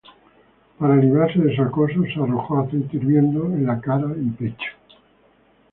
Para 0.79 0.95
librarse 0.95 1.37
de 1.37 1.55
su 1.55 1.61
acoso, 1.61 2.01
se 2.11 2.19
arrojó 2.19 2.57
aceite 2.61 2.97
hirviendo 2.97 3.45
en 3.45 3.67
la 3.67 3.79
cara 3.79 4.07
y 4.19 4.31
pecho. 4.31 4.71